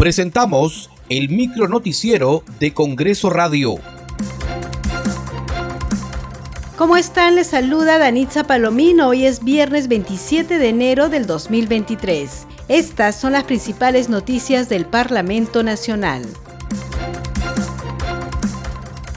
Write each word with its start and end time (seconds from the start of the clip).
Presentamos 0.00 0.88
el 1.10 1.28
micro 1.28 1.68
noticiero 1.68 2.42
de 2.58 2.72
Congreso 2.72 3.28
Radio. 3.28 3.74
¿Cómo 6.78 6.96
están? 6.96 7.34
Les 7.34 7.48
saluda 7.48 7.98
Danitza 7.98 8.44
Palomino. 8.44 9.08
Hoy 9.08 9.26
es 9.26 9.44
viernes 9.44 9.88
27 9.88 10.58
de 10.58 10.68
enero 10.70 11.10
del 11.10 11.26
2023. 11.26 12.46
Estas 12.68 13.20
son 13.20 13.34
las 13.34 13.44
principales 13.44 14.08
noticias 14.08 14.70
del 14.70 14.86
Parlamento 14.86 15.62
Nacional. 15.62 16.24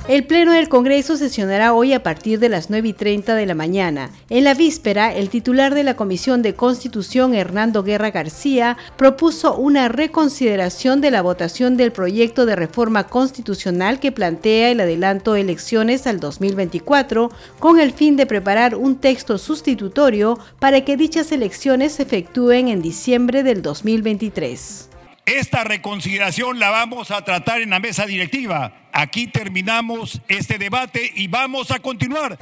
El 0.09 0.25
Pleno 0.25 0.51
del 0.51 0.67
Congreso 0.67 1.15
sesionará 1.15 1.73
hoy 1.73 1.93
a 1.93 2.03
partir 2.03 2.37
de 2.39 2.49
las 2.49 2.69
9 2.69 2.89
y 2.89 2.93
30 2.93 3.35
de 3.35 3.45
la 3.45 3.55
mañana. 3.55 4.09
En 4.29 4.43
la 4.43 4.53
víspera, 4.53 5.15
el 5.15 5.29
titular 5.29 5.73
de 5.73 5.85
la 5.85 5.95
Comisión 5.95 6.41
de 6.41 6.55
Constitución, 6.55 7.33
Hernando 7.33 7.83
Guerra 7.83 8.11
García, 8.11 8.75
propuso 8.97 9.55
una 9.55 9.87
reconsideración 9.87 10.99
de 10.99 11.09
la 11.09 11.21
votación 11.21 11.77
del 11.77 11.93
proyecto 11.93 12.45
de 12.45 12.57
reforma 12.57 13.07
constitucional 13.07 14.01
que 14.01 14.11
plantea 14.11 14.71
el 14.71 14.81
adelanto 14.81 15.33
de 15.33 15.41
elecciones 15.41 16.05
al 16.05 16.19
2024 16.19 17.31
con 17.59 17.79
el 17.79 17.93
fin 17.93 18.17
de 18.17 18.25
preparar 18.25 18.75
un 18.75 18.97
texto 18.97 19.37
sustitutorio 19.37 20.37
para 20.59 20.81
que 20.81 20.97
dichas 20.97 21.31
elecciones 21.31 21.93
se 21.93 22.03
efectúen 22.03 22.67
en 22.67 22.81
diciembre 22.81 23.41
del 23.41 23.61
2023. 23.61 24.89
Esta 25.25 25.63
reconsideración 25.63 26.59
la 26.59 26.71
vamos 26.71 27.09
a 27.09 27.23
tratar 27.23 27.61
en 27.61 27.69
la 27.69 27.79
mesa 27.79 28.05
directiva. 28.05 28.82
Aquí 28.93 29.25
terminamos 29.25 30.21
este 30.27 30.59
debate 30.59 31.11
y 31.15 31.27
vamos 31.27 31.71
a 31.71 31.79
continuar. 31.79 32.37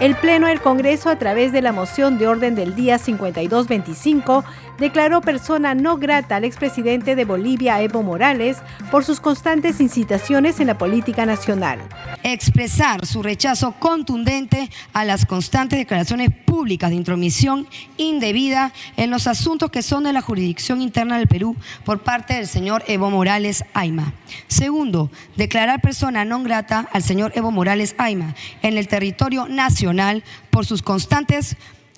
El 0.00 0.16
Pleno 0.16 0.48
del 0.48 0.60
Congreso, 0.60 1.08
a 1.08 1.18
través 1.18 1.52
de 1.52 1.62
la 1.62 1.72
moción 1.72 2.18
de 2.18 2.26
orden 2.26 2.56
del 2.56 2.74
día 2.74 2.98
5225, 2.98 4.44
declaró 4.78 5.20
persona 5.20 5.74
no 5.74 5.96
grata 5.96 6.36
al 6.36 6.44
expresidente 6.44 7.16
de 7.16 7.24
Bolivia, 7.24 7.80
Evo 7.80 8.02
Morales, 8.02 8.58
por 8.90 9.04
sus 9.04 9.20
constantes 9.20 9.80
incitaciones 9.80 10.60
en 10.60 10.66
la 10.66 10.78
política 10.78 11.26
nacional. 11.26 11.80
Expresar 12.22 13.06
su 13.06 13.22
rechazo 13.22 13.72
contundente 13.78 14.70
a 14.92 15.04
las 15.04 15.26
constantes 15.26 15.78
declaraciones 15.78 16.30
públicas 16.44 16.90
de 16.90 16.96
intromisión 16.96 17.66
indebida 17.96 18.72
en 18.96 19.10
los 19.10 19.26
asuntos 19.26 19.70
que 19.70 19.82
son 19.82 20.04
de 20.04 20.12
la 20.12 20.22
jurisdicción 20.22 20.80
interna 20.80 21.18
del 21.18 21.28
Perú 21.28 21.56
por 21.84 22.02
parte 22.02 22.34
del 22.34 22.46
señor 22.46 22.82
Evo 22.86 23.10
Morales 23.10 23.64
Aima. 23.74 24.12
Segundo, 24.48 25.10
declarar 25.36 25.80
persona 25.80 26.24
no 26.24 26.42
grata 26.42 26.88
al 26.92 27.02
señor 27.02 27.32
Evo 27.34 27.50
Morales 27.50 27.94
Aima 27.98 28.34
en 28.62 28.78
el 28.78 28.88
territorio 28.88 29.48
nacional 29.48 30.24
por 30.50 30.66
sus 30.66 30.82
constantes 30.82 31.56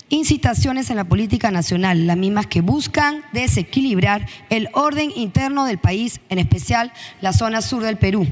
incitaciones 0.09 0.89
en 0.89 0.97
la 0.97 1.05
política 1.05 1.51
nacional, 1.51 2.07
las 2.07 2.17
mismas 2.17 2.47
que 2.47 2.61
buscan 2.61 3.23
desequilibrar 3.31 4.27
el 4.49 4.69
orden 4.73 5.11
interno 5.15 5.65
del 5.65 5.77
país, 5.77 6.19
en 6.29 6.39
especial 6.39 6.91
la 7.21 7.33
zona 7.33 7.61
sur 7.61 7.83
del 7.83 7.97
Perú. 7.97 8.27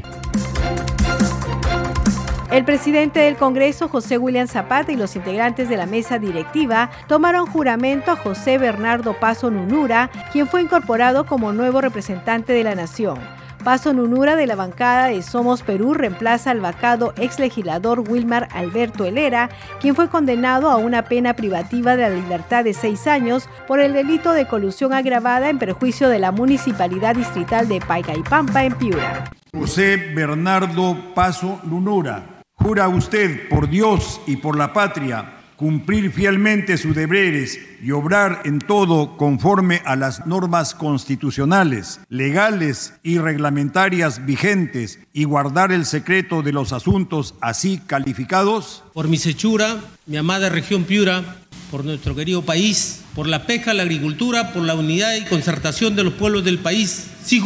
El 2.52 2.64
presidente 2.64 3.20
del 3.20 3.36
Congreso, 3.36 3.90
José 3.90 4.18
William 4.18 4.48
Zapata, 4.48 4.92
y 4.92 4.96
los 4.96 5.18
integrantes 5.18 5.68
de 5.68 5.76
la 5.76 5.86
mesa 5.86 6.18
directiva 6.18 6.90
tomaron 7.08 7.46
juramento 7.46 8.10
a 8.12 8.16
José 8.16 8.58
Bernardo 8.58 9.20
Paso 9.20 9.52
Nunura, 9.52 10.10
quien 10.32 10.48
fue 10.48 10.62
incorporado 10.62 11.26
como 11.26 11.52
nuevo 11.52 11.82
representante 11.82 12.54
de 12.54 12.64
la 12.64 12.74
nación. 12.74 13.20
Paso 13.68 13.92
Nunura 13.92 14.38
de 14.38 14.48
la 14.48 14.56
bancada 14.56 15.08
de 15.08 15.22
Somos 15.22 15.62
Perú 15.62 15.94
reemplaza 15.94 16.52
al 16.52 16.62
vacado 16.62 17.14
ex 17.18 17.38
legislador 17.38 18.00
Wilmar 18.00 18.48
Alberto 18.54 19.04
Helera, 19.04 19.50
quien 19.82 19.94
fue 19.94 20.08
condenado 20.08 20.70
a 20.70 20.78
una 20.78 21.04
pena 21.04 21.34
privativa 21.34 21.98
de 21.98 22.04
la 22.04 22.16
libertad 22.16 22.64
de 22.64 22.74
seis 22.74 23.08
años 23.08 23.50
por 23.68 23.82
el 23.82 23.92
delito 23.92 24.32
de 24.32 24.48
colusión 24.48 24.94
agravada 24.94 25.50
en 25.50 25.60
perjuicio 25.60 26.08
de 26.08 26.18
la 26.18 26.32
municipalidad 26.32 27.14
distrital 27.14 27.68
de 27.68 27.82
Paicaipampa 27.82 28.64
en 28.64 28.74
Piura. 28.76 29.26
José 29.54 29.98
Bernardo 30.16 30.96
Paso 31.14 31.60
Nunura, 31.66 32.42
jura 32.54 32.88
usted 32.88 33.50
por 33.50 33.68
Dios 33.68 34.22
y 34.28 34.38
por 34.38 34.58
la 34.58 34.72
patria 34.72 35.37
cumplir 35.58 36.12
fielmente 36.12 36.78
sus 36.78 36.96
deberes 36.96 37.60
y 37.84 37.92
obrar 37.92 38.44
en 38.46 38.60
todo 38.60 39.18
conforme 39.18 39.82
a 39.86 39.96
las 39.96 40.26
normas 40.28 40.76
constitucionales, 40.76 42.00
legales 42.10 42.94
y 43.04 43.18
reglamentarias 43.18 44.26
vigentes 44.26 45.00
y 45.14 45.24
guardar 45.26 45.72
el 45.72 45.86
secreto 45.86 46.44
de 46.44 46.54
los 46.54 46.74
asuntos 46.74 47.36
así 47.42 47.82
calificados? 47.86 48.84
Por 48.94 49.10
mi 49.10 49.18
sechura, 49.18 49.78
mi 50.06 50.18
amada 50.18 50.50
región 50.50 50.84
Piura, 50.84 51.38
por 51.72 51.84
nuestro 51.84 52.16
querido 52.16 52.44
país, 52.44 53.02
por 53.16 53.28
la 53.28 53.46
pesca, 53.46 53.74
la 53.74 53.84
agricultura, 53.84 54.54
por 54.54 54.64
la 54.64 54.76
unidad 54.76 55.16
y 55.16 55.26
concertación 55.26 55.96
de 55.96 56.04
los 56.04 56.14
pueblos 56.14 56.46
del 56.46 56.60
país, 56.60 57.08
sí. 57.24 57.42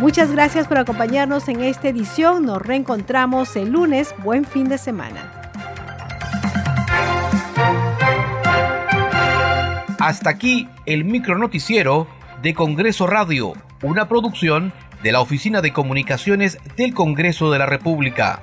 Muchas 0.00 0.30
gracias 0.30 0.68
por 0.68 0.78
acompañarnos 0.78 1.48
en 1.48 1.60
esta 1.60 1.88
edición. 1.88 2.46
Nos 2.46 2.62
reencontramos 2.62 3.56
el 3.56 3.70
lunes. 3.70 4.14
Buen 4.22 4.44
fin 4.44 4.68
de 4.68 4.78
semana. 4.78 5.32
Hasta 9.98 10.30
aquí 10.30 10.68
el 10.86 11.04
micro 11.04 11.36
noticiero 11.36 12.06
de 12.42 12.54
Congreso 12.54 13.08
Radio, 13.08 13.54
una 13.82 14.08
producción 14.08 14.72
de 15.02 15.10
la 15.10 15.20
Oficina 15.20 15.60
de 15.60 15.72
Comunicaciones 15.72 16.58
del 16.76 16.94
Congreso 16.94 17.50
de 17.50 17.58
la 17.58 17.66
República. 17.66 18.42